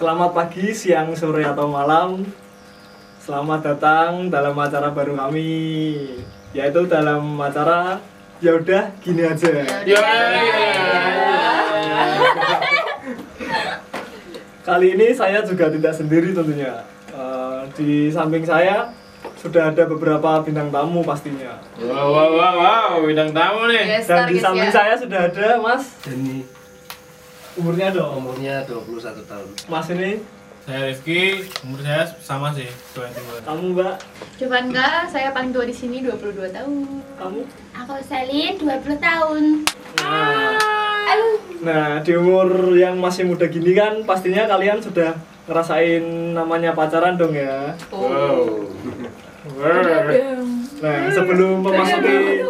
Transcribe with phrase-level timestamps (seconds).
[0.00, 2.24] Selamat pagi, siang, sore, atau malam.
[3.20, 5.52] Selamat datang dalam acara baru kami,
[6.56, 8.00] yaitu dalam acara
[8.40, 9.60] ya udah gini aja.
[9.84, 10.00] Ya.
[14.64, 16.80] Kali ini saya juga tidak sendiri tentunya.
[17.12, 18.96] Eh, di samping saya
[19.36, 21.60] sudah ada beberapa bintang tamu pastinya.
[21.76, 24.00] Wow, wow, wow, wow, bidang tamu nih.
[24.00, 24.80] Yes, Dan di samping ya.
[24.80, 25.92] saya sudah ada Mas.
[26.00, 26.59] Deni
[27.58, 28.22] Umurnya dong.
[28.22, 29.48] umurnya 21 tahun.
[29.66, 30.22] Mas ini,
[30.60, 33.42] Saya Rifki, umur saya sama sih, 21.
[33.42, 33.94] kamu Mbak,
[34.36, 37.00] Jovanka, saya paling tua di sini 22 tahun.
[37.16, 37.40] kamu.
[37.80, 39.44] Aku Selin 20 tahun.
[40.04, 40.60] Nah,
[41.64, 45.16] nah, di umur yang masih muda gini kan pastinya kalian sudah
[45.48, 47.74] ngerasain namanya pacaran dong ya.
[47.90, 48.68] Wow.
[50.84, 52.44] Nah, sebelum memasuki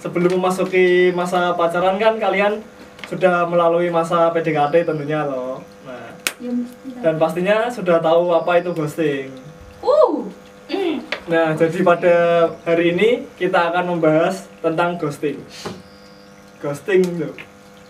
[0.00, 2.64] sebelum memasuki masa pacaran kan kalian
[3.10, 5.58] sudah melalui masa PDKT tentunya loh.
[5.82, 6.54] Nah, Ya
[7.02, 9.34] dan pastinya sudah tahu apa itu ghosting.
[9.82, 10.30] Uh,
[11.26, 12.14] Nah, jadi pada
[12.62, 15.42] hari ini kita akan membahas tentang ghosting.
[16.62, 17.34] Ghosting loh.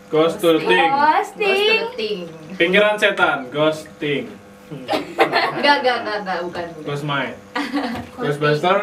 [0.09, 0.64] Ghosting.
[0.64, 0.89] Ghosting.
[1.37, 2.19] ghosting.
[2.56, 4.33] Pikiran setan, ghosting.
[4.70, 6.66] Enggak, enggak, enggak, enggak, bukan.
[6.78, 6.87] bukan.
[6.87, 7.37] Ghost mind.
[8.22, 8.78] Ghostbuster.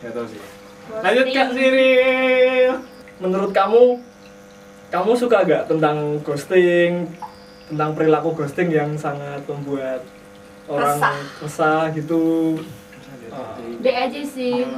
[0.00, 0.42] Gak tau sih.
[0.90, 2.72] Lanjut Kak Siril.
[3.20, 4.00] Menurut kamu,
[4.92, 7.08] kamu suka gak tentang ghosting,
[7.72, 10.04] tentang perilaku ghosting yang sangat membuat
[10.68, 11.16] orang Resah.
[11.40, 12.22] resah gitu?
[13.80, 14.68] B aja sih.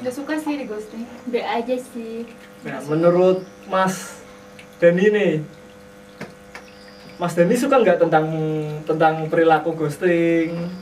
[0.00, 1.04] Enggak suka sih di ghosting.
[1.28, 2.24] B aja sih.
[2.64, 4.24] Nah, menurut Mas
[4.80, 5.32] Dani nih,
[7.20, 8.26] Mas Dani suka nggak tentang
[8.88, 10.72] tentang perilaku ghosting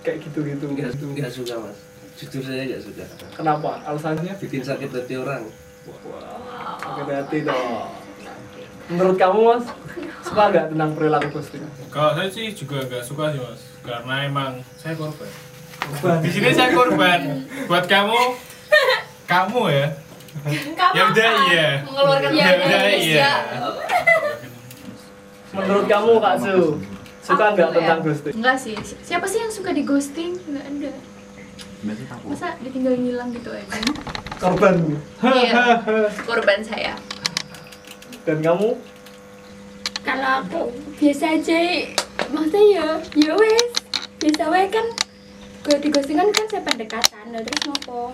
[0.00, 0.64] kayak gitu-gitu?
[0.72, 1.76] Enggak, enggak suka mas.
[2.16, 3.04] Jujur saya enggak suka.
[3.36, 3.84] Kenapa?
[3.84, 4.32] Alasannya?
[4.40, 5.44] Bikin sakit hati orang.
[5.44, 6.61] Sakit
[6.94, 7.88] hati dong.
[8.88, 9.64] Menurut kamu Mas,
[10.20, 11.64] suka nggak tentang perilaku ghosting?
[11.88, 15.30] Kalau saya sih juga gak suka sih mas, karena emang saya korban.
[15.80, 16.18] Korban.
[16.20, 17.20] Di sini saya korban.
[17.66, 18.20] Buat kamu,
[19.24, 19.86] kamu ya.
[20.92, 21.68] Ya udah iya.
[21.82, 23.30] Mengeluarkan Ya udah iya.
[25.52, 26.80] Menurut kamu Kak Su,
[27.22, 28.04] suka nggak Aku tentang ya.
[28.04, 28.34] ghosting?
[28.34, 28.74] Enggak sih.
[28.80, 30.32] Si- Siapa sih yang suka di ghosting?
[30.42, 30.90] Enggak ada.
[32.24, 33.80] Masa ditinggal ngilang gitu aja?
[34.42, 34.74] Korban.
[35.22, 35.78] Iya.
[36.28, 36.92] Korban saya.
[38.22, 38.74] Dan kamu?
[40.02, 40.60] Kalau aku
[40.98, 41.58] biasa aja.
[42.26, 42.86] Maksudnya ya,
[43.16, 43.70] ya wes.
[44.18, 44.86] Biasa wae kan.
[45.62, 47.24] Kalau di ghosting kan kan saya pendekatan.
[47.30, 48.10] Nah, terus ngopo?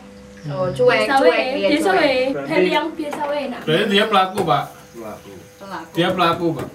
[0.47, 2.25] Oh, cuek, biasa cuek dia Biasa cuek.
[2.31, 3.61] Berarti- Hal yang biasa wae nah.
[3.63, 4.65] Berarti dia pelaku pak.
[4.93, 5.33] Pelaku.
[5.59, 5.93] Pelaku.
[5.95, 6.69] Dia pelaku pak.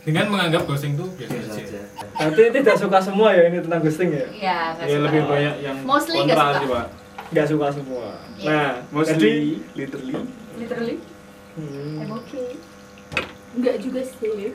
[0.00, 1.64] Dengan menganggap ghosting tuh biasa Biasa aja.
[1.80, 1.80] aja.
[2.14, 4.24] Berarti tidak suka semua ya ini tentang ghosting ya?
[4.30, 5.04] Iya, enggak Ya suka.
[5.04, 6.52] lebih banyak yang Mostly kontra suka.
[6.54, 6.86] sih pak.
[7.30, 8.18] Nggak suka semua.
[8.38, 8.50] Iya.
[8.50, 9.12] Nah, Mostly.
[9.14, 9.32] jadi
[9.78, 10.14] literally.
[10.58, 10.96] Literally.
[11.54, 12.02] Hmm.
[12.02, 12.48] I'm okay.
[13.54, 14.54] Enggak juga sih.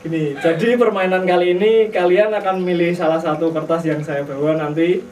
[0.00, 5.04] Gini, jadi permainan kali ini kalian akan milih salah satu kertas yang saya bawa nanti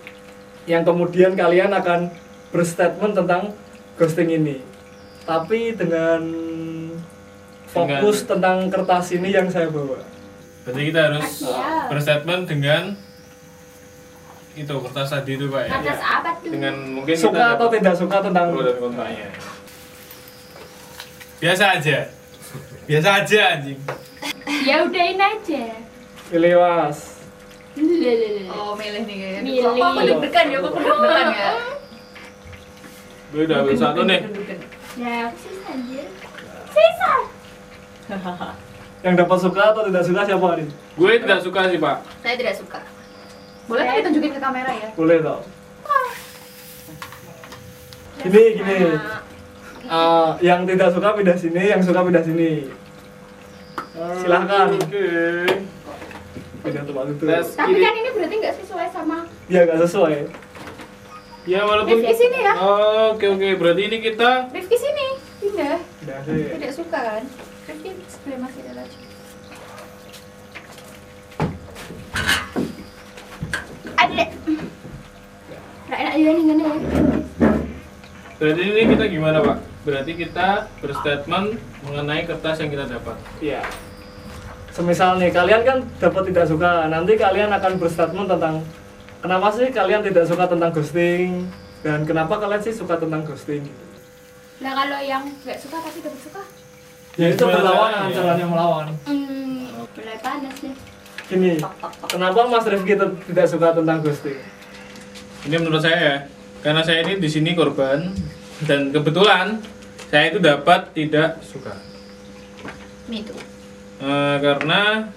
[0.64, 2.08] yang kemudian kalian akan
[2.48, 3.52] berstatement tentang
[4.00, 4.64] ghosting ini.
[5.28, 6.24] Tapi dengan
[7.68, 10.00] fokus tentang kertas ini yang saya bawa.
[10.64, 11.92] Berarti kita harus Siap.
[11.92, 12.96] berstatement dengan
[14.64, 15.70] itu kertas tadi itu pak ya.
[15.78, 16.50] Atas apa tuh?
[16.50, 19.26] Dengan mungkin Suka kita atau tidak suka tentang pro dan kontranya.
[21.38, 21.98] Biasa aja.
[22.90, 23.78] Biasa aja anjing.
[24.66, 25.64] Ya udahin aja.
[26.28, 27.22] pilih was.
[28.52, 29.40] Oh, milih nih kayaknya.
[29.46, 29.62] Milih.
[29.78, 30.58] Kok deg-degan ya?
[30.58, 31.50] Kok deg-degan ya?
[33.28, 34.20] Gue udah ambil satu nih.
[34.98, 36.06] Ya, aku sisa anjir.
[36.74, 37.12] Sisa.
[39.04, 40.64] Yang dapat suka atau tidak suka siapa hari?
[40.98, 41.96] Gue tidak suka sih pak.
[42.24, 42.80] Saya tidak suka.
[43.68, 44.88] Boleh nggak ditunjukin ke kamera ya?
[44.96, 45.40] Boleh tau.
[48.18, 48.76] Gini, gini.
[49.88, 52.66] Ah, yang tidak suka pindah sini, yang suka pindah sini.
[54.24, 54.72] Silahkan.
[54.74, 55.08] Oke.
[56.64, 57.24] Pindah tempat itu.
[57.28, 60.16] Tapi kan ini berarti nggak sesuai sama Ya nggak sesuai.
[61.48, 61.92] Ya walaupun.
[62.00, 62.52] Rifki sini ya.
[62.58, 63.48] Oh, Oke oke.
[63.56, 65.06] Berarti ini kita Rifki sini.
[65.44, 65.76] Pindah.
[66.02, 66.42] Pindah sih.
[66.56, 67.22] Tidak suka kan?
[67.68, 68.98] Rifki sebelah masih ada lagi.
[73.98, 74.24] ada.
[75.87, 76.74] Nggak enak ya nih gini ya.
[78.38, 79.56] Berarti ini kita gimana pak?
[79.82, 80.48] Berarti kita
[80.78, 83.16] berstatement mengenai kertas yang kita dapat.
[83.40, 83.62] Iya.
[84.70, 88.62] Semisal nih kalian kan dapat tidak suka, nanti kalian akan berstatement tentang
[89.18, 91.50] kenapa sih kalian tidak suka tentang ghosting
[91.80, 93.66] dan kenapa kalian sih suka tentang ghosting.
[94.58, 96.42] Nah kalau yang nggak suka tapi dapat suka,
[97.18, 98.14] Ya itu berlawanan, caranya?
[98.14, 98.86] caranya melawan.
[99.02, 100.74] hmm, mulai panas nih.
[101.28, 101.52] Gini,
[102.06, 104.38] kenapa Mas Rifki tidak suka tentang ghosting?
[105.48, 106.16] Ini menurut saya ya,
[106.60, 108.12] karena saya ini di sini korban
[108.68, 109.56] dan kebetulan
[110.12, 111.72] saya itu dapat tidak suka.
[113.08, 113.32] Me too.
[114.04, 115.08] Eh, karena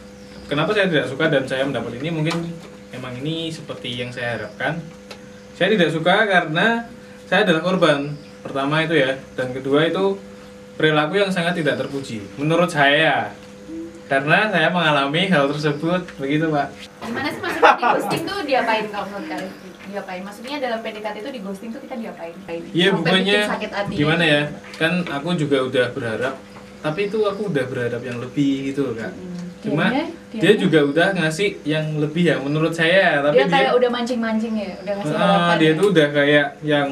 [0.48, 2.48] kenapa saya tidak suka dan saya mendapat ini mungkin
[2.96, 4.80] emang ini seperti yang saya harapkan.
[5.60, 6.88] Saya tidak suka karena
[7.28, 8.16] saya adalah korban.
[8.40, 10.16] Pertama itu ya, dan kedua itu
[10.80, 13.36] perilaku yang sangat tidak terpuji menurut saya.
[14.08, 16.72] Karena saya mengalami hal tersebut, begitu Pak.
[17.04, 19.71] Gimana sih maksudnya di ghosting tuh diapain kalau menurut kalian?
[19.92, 20.22] Diapain?
[20.22, 22.34] Maksudnya dalam PDKT itu di ghosting tuh kita diapain?
[22.72, 23.94] Iya bukannya sakit hati.
[23.94, 24.42] gimana ya?
[24.74, 26.34] Kan aku juga udah berharap,
[26.80, 29.12] tapi itu aku udah berharap yang lebih gitu loh kak.
[29.62, 33.54] Cuma Dianya- dia dianya- juga udah ngasih yang lebih ya menurut saya, tapi dia dia
[33.54, 35.56] kayak udah mancing-mancing ya, udah ngasih Ah, harapan.
[35.56, 35.78] dia ya.
[35.78, 36.88] tuh udah kayak yang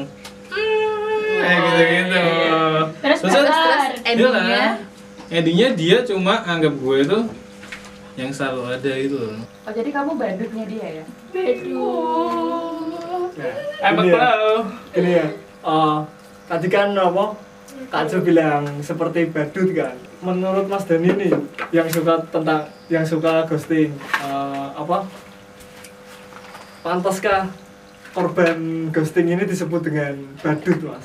[1.40, 2.22] kayak gitu gitu.
[3.00, 3.90] Terus terus, terus Benar.
[4.06, 4.64] endingnya
[5.30, 7.18] endingnya dia cuma anggap gue itu
[8.14, 9.38] yang selalu ada itu loh.
[9.40, 11.46] oh jadi kamu bandutnya dia ya Nah,
[13.80, 14.52] Emang ini ya, tahu.
[14.94, 15.26] ini ya.
[15.62, 15.98] eh,
[16.46, 17.24] tadi kan apa?
[17.88, 19.96] Kak Jo bilang seperti badut kan.
[20.20, 21.32] Menurut Mas Dani nih
[21.70, 25.08] yang suka tentang yang suka ghosting eh, apa?
[26.80, 27.48] Pantaskah
[28.10, 28.58] korban
[28.90, 31.04] ghosting ini disebut dengan badut, Mas?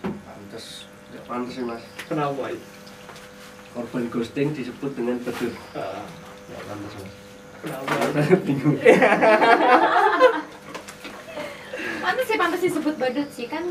[0.00, 0.66] Pantes,
[1.10, 1.82] nggak pantes sih mas.
[2.06, 2.42] Kenapa?
[2.48, 2.58] ya?
[3.70, 5.54] Korban ghosting disebut dengan bedut.
[5.74, 6.02] Eh,
[6.48, 7.12] Nggak pantes mas.
[7.60, 7.92] kenapa?
[8.46, 8.76] Bingung.
[12.60, 13.64] pantas sih pantas disebut badut sih kan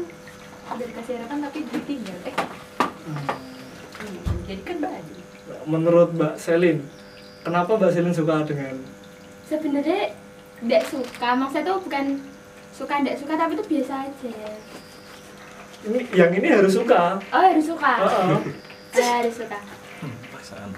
[0.69, 2.17] udah dikasih harapan tapi ditinggal.
[2.25, 2.35] Eh.
[3.05, 5.17] Hmm, jadi kan badut
[5.65, 6.81] Menurut Mbak Selin,
[7.45, 8.75] kenapa Mbak Selin suka dengan
[9.45, 10.13] sebenarnya
[10.61, 12.05] tidak suka maksudnya tuh bukan
[12.73, 14.33] suka tidak suka tapi itu biasa aja.
[15.79, 17.21] Ini yang ini harus suka.
[17.21, 17.93] oh harus suka?
[18.03, 18.39] Heeh.
[18.97, 19.57] Eh, harus suka.
[20.33, 20.69] Paksaan.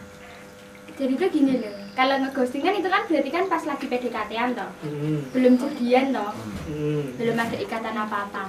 [1.00, 4.72] jadi tuh gini loh kalau ngeghosting kan itu kan berarti kan pas lagi PDKT-an toh
[4.82, 5.20] Hmm.
[5.30, 6.32] belum jadian toh
[6.66, 7.04] Hmm.
[7.16, 8.44] belum ada ikatan apa-apa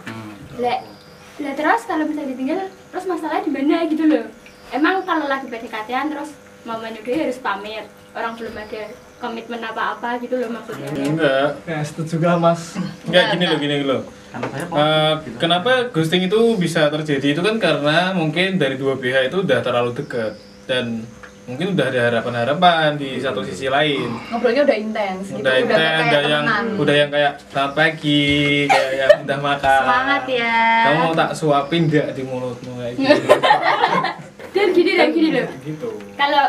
[0.57, 0.79] lah
[1.39, 4.25] lah terus kalau bisa ditinggal terus masalahnya di mana gitu loh
[4.71, 6.31] emang kalau lagi PDKT-an terus
[6.63, 8.83] mamanya dia harus pamit orang belum ada
[9.19, 11.49] komitmen apa-apa gitu loh maksudnya Enggak.
[11.65, 12.75] Ya, setuju gak, Mas?
[13.07, 14.03] Enggak gini loh, gini loh.
[14.73, 19.61] Eh, kenapa ghosting itu bisa terjadi itu kan karena mungkin dari dua pihak itu udah
[19.61, 20.35] terlalu dekat
[20.65, 21.05] dan
[21.43, 24.15] mungkin udah ada harapan-harapan di satu sisi lain.
[24.31, 25.43] Ngobrolnya udah intens gitu.
[25.43, 26.65] Udah intens udah yang temenan.
[26.79, 28.27] udah yang kayak selamat pagi
[28.71, 29.81] kayak yang udah makan.
[29.83, 30.57] Semangat ya.
[30.87, 33.23] Kamu mau tak suapin enggak di mulutmu kayak gitu?
[34.55, 35.49] Dan gini dan gini loh.
[35.65, 35.91] Gitu.
[36.13, 36.45] Kalau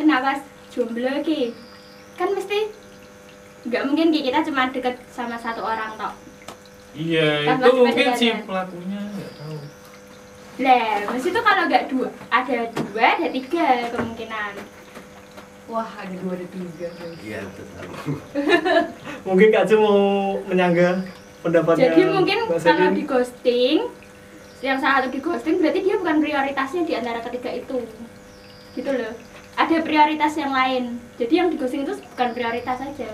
[0.00, 0.40] kenapa
[0.72, 1.52] jomblo ki
[2.16, 2.72] kan mesti
[3.68, 6.14] nggak mungkin ki kita cuma deket sama satu orang tok.
[6.94, 9.02] Iya Kan itu mungkin si pelakunya
[10.54, 14.52] lah mesti tuh kalau nggak dua ada dua ada tiga kemungkinan.
[15.66, 16.88] Wah ada dua ada tiga
[17.24, 17.66] Iya betul.
[19.26, 20.00] Mungkin Kak Jo mau
[20.46, 21.02] menyanggah
[21.42, 23.78] pendapatnya jadi mungkin kalau di ghosting
[24.64, 27.84] yang salah satu di ghosting berarti dia bukan prioritasnya di antara ketiga itu.
[28.72, 29.12] Gitu loh.
[29.54, 30.98] Ada prioritas yang lain.
[31.20, 33.10] Jadi yang di ghosting itu bukan prioritas saja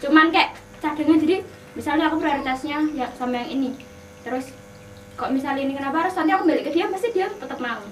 [0.00, 1.36] cuman kayak cadangan jadi
[1.76, 3.70] misalnya aku prioritasnya ya sama yang ini.
[4.24, 4.52] Terus
[5.20, 6.16] kok misalnya ini kenapa harus?
[6.16, 7.84] Nanti aku balik ke dia pasti dia tetap mau.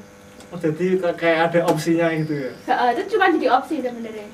[0.48, 2.50] Oh, jadi ka- kayak ada opsinya gitu ya.
[2.90, 4.24] Itu cuma jadi opsi sebenarnya.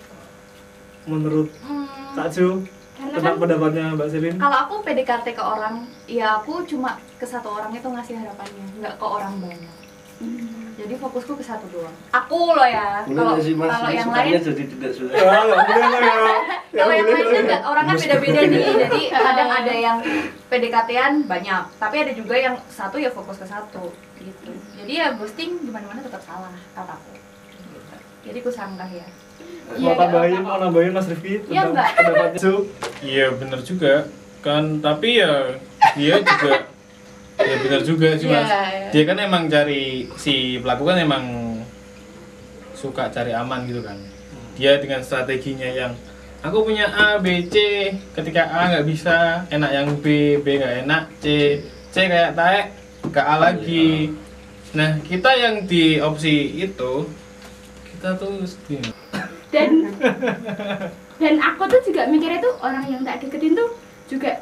[1.05, 2.63] Menurut Hmm, Kak Jo
[2.95, 4.37] karena kan tentang pendapatnya Mbak Selin?
[4.39, 5.75] kalau aku PDKT ke orang
[6.07, 9.75] ya aku cuma ke satu orang itu ngasih harapannya nggak ke orang banyak
[10.75, 13.39] jadi fokusku ke satu doang aku loh ya kalau
[13.89, 14.91] yang lain jadi tidak.
[14.91, 15.23] Ya,
[15.71, 16.37] boleh lah ya.
[16.75, 17.59] Ya, kalau yang boleh lain kan ya.
[17.63, 19.97] orang kan beda-beda nih jadi kadang ada yang
[20.45, 25.63] PDKT-an banyak tapi ada juga yang satu ya fokus ke satu gitu jadi ya ghosting
[25.63, 27.95] di mana-mana tetap salah kataku gitu.
[28.23, 29.07] jadi ku sanggah ya
[29.75, 31.89] Mau Iya, tambahin, nggak mau nambahin Mas Rifki Iya, tentang Mbak.
[31.97, 32.53] pendapatnya?
[33.01, 33.95] Iya benar juga
[34.41, 35.57] kan tapi ya
[35.97, 36.53] dia juga
[37.45, 38.49] ya benar juga sih mas.
[38.49, 38.89] Iya, iya.
[38.91, 41.25] dia kan emang cari si pelaku kan emang
[42.73, 43.97] suka cari aman gitu kan.
[44.57, 45.93] Dia dengan strateginya yang
[46.45, 47.57] aku punya A B C
[48.17, 51.59] ketika A nggak bisa enak yang B B nggak enak C
[51.93, 52.67] C kayak taek
[53.09, 54.15] ke A lagi.
[54.75, 57.07] Nah kita yang di opsi itu
[57.95, 58.91] kita tuh gini,
[59.49, 59.87] dan
[61.17, 63.71] dan aku tuh juga mikirnya tuh orang yang tak deketin tuh
[64.11, 64.37] juga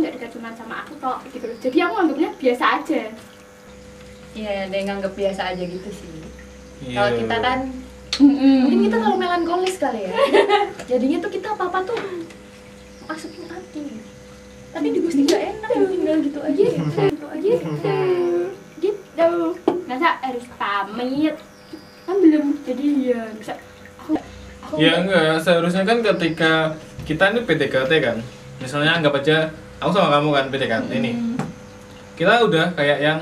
[0.00, 1.58] nggak deket cuma sama aku kok gitu loh.
[1.60, 3.02] Jadi aku anggapnya biasa aja.
[4.30, 6.16] Iya ada yang nganggep biasa aja gitu sih.
[6.80, 6.96] Iya.
[6.96, 7.58] kalau kita kan
[8.20, 10.14] mungkin kita terlalu melankolis kali ya.
[10.88, 11.98] Jadinya tuh kita apa apa tuh
[13.04, 13.84] masukin hati
[14.70, 16.62] tapi di gusti nggak enak tinggal gitu aja
[17.10, 17.50] gitu aja.
[18.80, 19.30] Gitu.
[19.90, 21.34] Masa harus pamit?
[22.06, 23.58] Kan belum jadian bisa.
[24.00, 24.14] Aku
[24.62, 28.16] aku Ya enggak, seharusnya kan ketika kita ini PDKT kan.
[28.62, 31.12] Misalnya anggap aja, aku sama kamu kan PDKT ini.
[32.14, 33.20] Kita udah kayak yang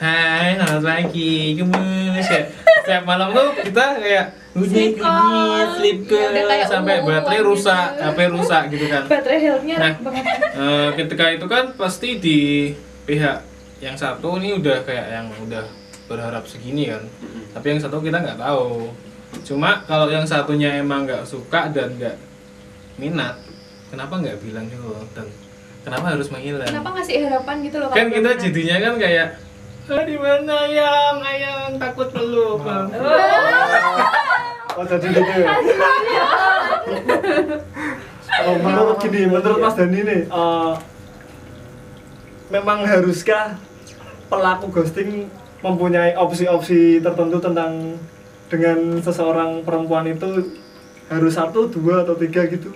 [0.00, 2.40] Hai, selamat pagi, gemes ya
[2.80, 5.76] Setiap malam tuh kita kayak bunyi Sleep bunyi call.
[5.76, 7.52] sleep Ya, sampai baterai gitu.
[7.52, 9.02] rusak HP rusak gitu kan.
[9.04, 9.92] Baterai healthnya Nah.
[10.00, 10.24] banget.
[10.56, 12.38] Eh, ketika itu kan pasti di
[13.04, 13.44] pihak
[13.78, 15.68] yang satu ini udah kayak yang udah
[16.08, 17.04] berharap segini kan.
[17.52, 18.88] Tapi yang satu kita nggak tahu.
[19.44, 22.16] Cuma kalau yang satunya emang nggak suka dan nggak
[22.96, 23.36] minat
[23.86, 25.28] kenapa nggak bilang dulu dan
[25.86, 26.68] kenapa harus menghilang?
[26.68, 29.26] Kenapa ngasih harapan gitu loh kan kita jadinya kan kayak
[29.90, 31.70] ah, di mana ayang ayang?
[31.80, 32.62] Takut peluk
[34.78, 34.86] Oh.
[34.86, 35.48] Jadi gitu ya.
[38.40, 40.72] Oh, menurut gini, menurut Mas Dani nih, eh,
[42.48, 43.58] memang haruskah
[44.32, 45.28] pelaku ghosting
[45.60, 48.00] mempunyai opsi-opsi tertentu tentang
[48.48, 50.56] dengan seseorang perempuan itu?
[51.10, 52.70] Harus satu, dua atau tiga gitu?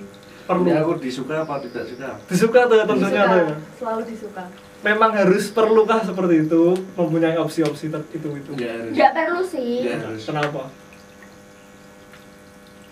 [0.45, 0.67] Perlu.
[0.67, 2.09] Ini aku disuka apa tidak suka?
[2.27, 3.57] Disuka tuh ya tentunya Disuka, tuh ya.
[3.75, 4.45] selalu disuka
[4.85, 8.51] Memang harus perlukah seperti itu mempunyai opsi-opsi itu itu?
[8.53, 8.93] Enggak harus.
[8.93, 10.23] nggak perlu sih Enggak harus.
[10.23, 10.63] Kenapa?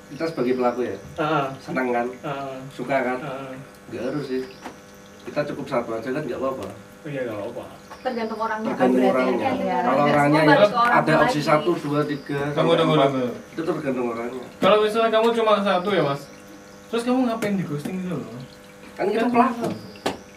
[0.08, 3.48] Kita sebagai pelaku ya, Ah, senang kan, ah, suka kan, ah,
[3.86, 4.42] enggak harus sih.
[5.22, 6.68] Kita cukup satu aja kan enggak apa-apa.
[7.02, 7.64] oh iya nggak apa-apa.
[8.00, 9.44] tergantung orangnya kan Tergantung orangnya.
[9.44, 9.76] kan ya.
[9.78, 10.56] Kalau Nggak orangnya ya
[10.92, 11.40] ada opsi lagi.
[11.46, 13.26] satu, dua, tiga, Tunggu, sampai tunggu, tunggu.
[13.52, 14.44] Itu tergantung orangnya.
[14.58, 16.22] kalau misalnya kamu cuma satu ya mas
[16.92, 18.36] terus kamu ngapain di ghosting gitu loh
[18.92, 19.72] Kan itu pelaku.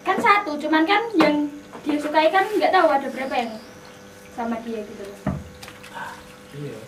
[0.02, 1.52] kan satu cuman kan yang
[1.84, 3.52] dia sukai kan nggak tahu ada berapa yang
[4.32, 5.20] sama dia gitu loh
[6.56, 6.80] iya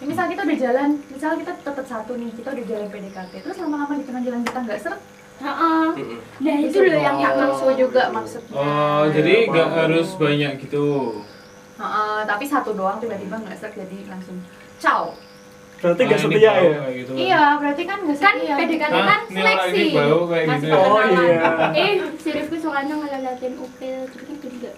[0.00, 3.60] Ya, misal kita udah jalan, misal kita tetap satu nih, kita udah jalan PDKT, terus
[3.60, 5.00] lama-lama di tengah jalan kita nggak seret,
[5.36, 5.86] Heeh.
[5.92, 6.18] Mm-mm.
[6.40, 8.56] nah itu loh yang nggak langsung juga maksudnya.
[8.56, 10.84] oh jadi nggak harus banyak gitu
[11.76, 14.40] Heeh, tapi satu doang tiba-tiba nggak seret jadi langsung
[14.80, 15.12] ciao.
[15.80, 16.52] Berarti nggak Ah, ini setia ya?
[16.60, 17.12] kayak gitu.
[17.16, 18.54] Iya, berarti kan nggak kan setia.
[18.54, 19.06] PDKT Hah?
[19.06, 20.76] kan seleksi ini bau kayak masih gitu ya?
[20.78, 21.50] Oh, iya.
[21.74, 24.70] eh si Rifki sukanya ngelalatin upil jadi kan beda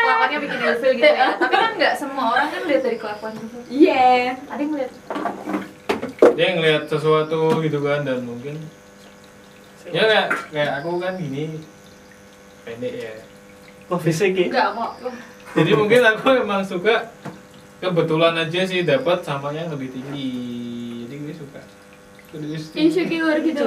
[0.00, 1.28] Kelakuannya bikin ilfil gitu ya.
[1.36, 3.58] tapi kan nggak semua orang kan lihat dari kelakuan gitu.
[3.68, 4.92] iya Ada yang lihat
[6.30, 8.54] dia ngeliat sesuatu gitu kan dan mungkin
[9.86, 11.58] ya kayak kayak aku kan gini
[12.62, 13.12] pendek ya
[13.88, 14.46] Lo fisik ya?
[14.46, 14.94] nggak mau.
[15.50, 17.10] jadi mungkin aku emang suka
[17.80, 20.28] kebetulan aja sih dapat sama yang lebih tinggi
[21.02, 21.60] jadi gue suka
[22.76, 23.66] insecure gitu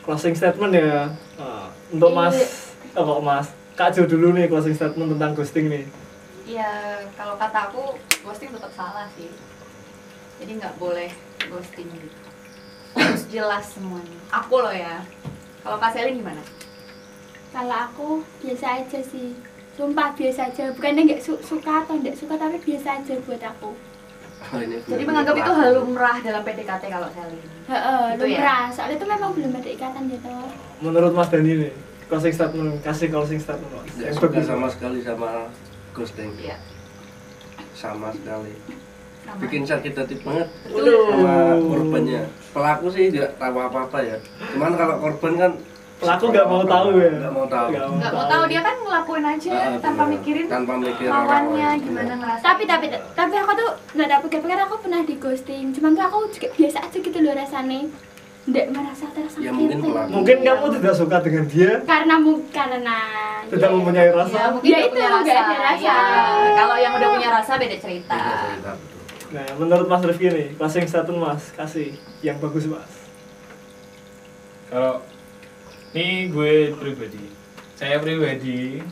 [0.00, 1.10] Closing statement ya.
[1.34, 2.46] Ah, untuk Mas, Iya.
[2.94, 5.82] oh, kok Mas, Kak Jo dulu nih closing statement tentang ghosting nih.
[6.46, 6.70] Iya,
[7.18, 9.26] kalau kata aku ghosting tetap salah sih.
[10.38, 11.10] Jadi nggak boleh
[11.50, 12.06] ghosting gitu.
[12.94, 14.14] Harus jelas semuanya.
[14.30, 15.02] Aku loh ya.
[15.60, 16.42] Kalau Kak Selin gimana?
[17.50, 19.34] kalau aku biasa aja sih
[19.76, 23.72] sumpah biasa aja bukannya nggak su- suka atau nggak suka tapi biasa aja buat aku
[24.46, 27.40] Oh, Jadi menganggap itu hal lumrah dalam PDKT kalau Selin.
[27.66, 28.36] Heeh, Gitu ya?
[28.36, 30.28] lumrah soalnya itu memang belum ada ikatan gitu
[30.78, 31.72] Menurut Mas Dani nih,
[32.06, 33.90] closing statement, kasih closing statement Mas.
[33.90, 35.50] Nggak suka sama sekali sama
[35.90, 36.30] ghosting.
[36.36, 36.60] Iya.
[37.72, 38.54] Sama sekali.
[39.24, 39.40] Sama.
[39.40, 41.04] Bikin sakit hati banget Waduh.
[41.10, 42.22] sama korbannya.
[42.52, 44.16] Pelaku sih tidak tahu apa-apa ya.
[44.52, 45.52] Cuman kalau korban kan
[45.96, 47.08] Pelaku nggak mau tahu ya?
[47.10, 47.66] Nggak mau tahu.
[47.72, 50.12] Nggak mau tahu dia kan ngelakuin aja Ah, tanpa benar.
[50.12, 51.80] mikirin tanpa mikir orang lawannya lain.
[51.82, 52.42] gimana ngerasa.
[52.44, 56.18] tapi tapi tapi aku tuh nggak dapet pikir aku pernah di ghosting cuman tuh aku
[56.30, 57.80] juga biasa aja gitu loh rasanya
[58.46, 60.08] nggak merasa tersakiti Ya, mungkin pelaku.
[60.12, 62.14] Mungkin kamu tidak suka dengan dia, karena
[62.52, 62.96] karena
[63.48, 63.74] tidak ya.
[63.74, 64.36] mempunyai rasa.
[64.36, 65.42] Ya, mungkin Ya, itu punya nggak rasa.
[65.42, 65.82] ada rasa.
[65.82, 65.98] Ya,
[66.54, 68.14] kalau yang udah punya rasa beda cerita.
[68.14, 68.72] Beda cerita.
[69.26, 71.88] Nah, menurut Mas Rifki nih, closing statement Mas, kasih
[72.20, 72.92] yang bagus Mas.
[74.66, 75.02] kalau
[75.96, 77.24] ini gue pribadi.
[77.72, 78.84] Saya pribadi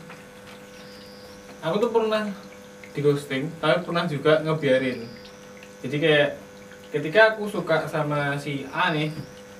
[1.61, 2.33] aku tuh pernah
[2.97, 5.05] di ghosting tapi pernah juga ngebiarin.
[5.85, 6.29] Jadi kayak
[6.89, 9.13] ketika aku suka sama si A nih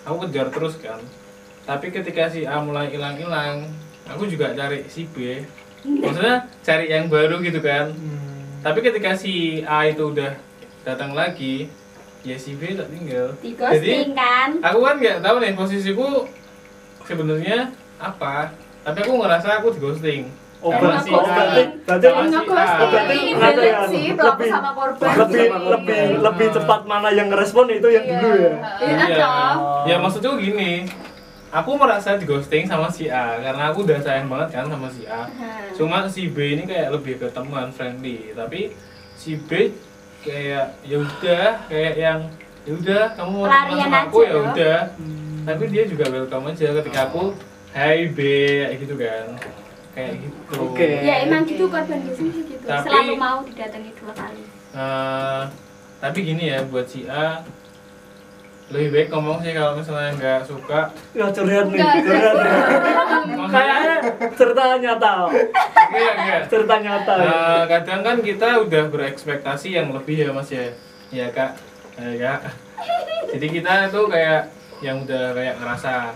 [0.10, 0.98] aku kejar terus kan.
[1.70, 3.70] Tapi ketika si A mulai hilang-hilang
[4.10, 5.46] aku juga cari si B.
[5.86, 7.94] Maksudnya cari yang baru gitu kan.
[8.66, 10.34] Tapi ketika si A itu udah
[10.82, 11.70] datang lagi
[12.26, 13.38] ya si B tak tinggal.
[13.38, 14.58] Di ghosting kan?
[14.66, 16.26] aku kan nggak tahu nih posisiku
[17.06, 17.58] sebenarnya
[17.96, 18.52] apa?
[18.82, 20.24] Tapi aku ngerasa aku di ghosting.
[20.60, 22.08] Oh, berarti, si oh, A- berarti, berarti
[23.38, 25.14] berarti sih, lebih- sama korban.
[25.22, 28.14] lebih lebih lebih cepat mana yang ngerespon itu yang Iya.
[28.16, 28.54] dulu ya.
[28.80, 29.32] Iya, Iya.
[29.86, 30.72] ya maksudnya gini.
[31.54, 35.06] Aku merasa di ghosting sama si A karena aku udah sayang banget kan sama si
[35.06, 35.24] A.
[35.72, 38.74] Cuma si B ini kayak lebih ke teman friendly tapi
[39.16, 39.70] si B
[40.20, 42.20] kayak ya udah kayak yang
[42.66, 44.78] ya udah kamu mau teman sama aku ya udah
[45.46, 47.32] tapi dia juga welcome aja ketika aku
[47.72, 48.18] hai B
[48.66, 49.26] kayak gitu kan
[49.92, 50.90] kayak gitu Oke.
[51.02, 54.44] ya emang gitu korban sih gitu Tapi- selalu mau didatangi dua kali
[54.76, 55.42] Eh,
[55.98, 57.40] tapi gini ya buat si A
[58.66, 62.36] lebih baik ngomong sih kalau misalnya nggak suka Ya curhat nih, Enggak, curhat.
[63.56, 63.96] Kayaknya
[64.36, 65.14] cerita nyata.
[65.88, 66.38] Iya, iya.
[66.44, 67.14] Cerita nyata.
[67.14, 67.24] ya.
[67.24, 70.66] Nah, kadang kan kita udah berekspektasi yang lebih ya mas ya
[71.08, 71.56] ya kak
[71.96, 72.40] ya kak
[73.32, 74.50] jadi kita tuh kayak
[74.86, 76.14] yang udah kayak ngerasa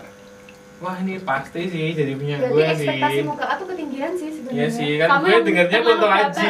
[0.79, 4.29] wah ini pasti sih jadi punya gue Berarti sih ekspektasi muka A tuh ketinggian sih
[4.31, 4.55] sebenarnya.
[4.55, 6.49] Iya sih kan Kamu gue dengernya foto aji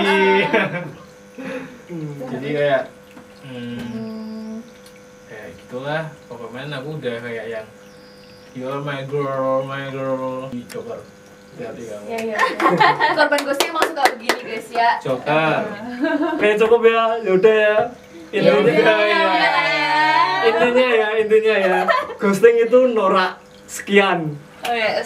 [1.90, 2.20] Hmm.
[2.36, 2.82] jadi kayak
[3.42, 4.56] hmm, Hmm.
[5.26, 7.68] kayak gitulah pokoknya aku udah kayak yang
[8.52, 11.00] you're my girl my girl coba
[11.58, 12.38] hati kamu Iya iya.
[13.18, 14.90] Korban ghosting emang suka begini guys ya.
[15.02, 15.60] Joker
[16.36, 17.76] Oke cukup ya, yaudah ya.
[18.30, 19.24] Intinya Yaudah, ya.
[20.50, 20.58] Ya.
[20.66, 21.80] Intinya ya, intinya ya.
[22.18, 23.38] Ghosting itu norak
[23.70, 24.34] sekian.
[24.66, 25.06] Oh yes.